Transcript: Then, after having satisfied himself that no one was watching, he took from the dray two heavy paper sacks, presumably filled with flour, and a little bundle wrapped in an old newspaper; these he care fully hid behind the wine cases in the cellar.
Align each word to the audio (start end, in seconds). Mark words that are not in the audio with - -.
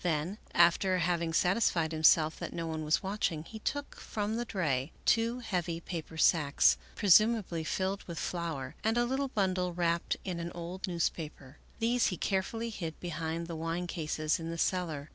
Then, 0.03 0.39
after 0.55 0.97
having 0.97 1.31
satisfied 1.31 1.91
himself 1.91 2.39
that 2.39 2.53
no 2.53 2.65
one 2.65 2.83
was 2.83 3.03
watching, 3.03 3.43
he 3.43 3.59
took 3.59 3.95
from 3.97 4.35
the 4.35 4.45
dray 4.45 4.91
two 5.05 5.41
heavy 5.41 5.79
paper 5.79 6.17
sacks, 6.17 6.75
presumably 6.95 7.63
filled 7.63 8.05
with 8.05 8.17
flour, 8.17 8.73
and 8.83 8.97
a 8.97 9.05
little 9.05 9.27
bundle 9.27 9.75
wrapped 9.75 10.17
in 10.25 10.39
an 10.39 10.51
old 10.53 10.87
newspaper; 10.87 11.59
these 11.77 12.07
he 12.07 12.17
care 12.17 12.41
fully 12.41 12.71
hid 12.71 12.99
behind 12.99 13.45
the 13.45 13.55
wine 13.55 13.85
cases 13.85 14.39
in 14.39 14.49
the 14.49 14.57
cellar. 14.57 15.09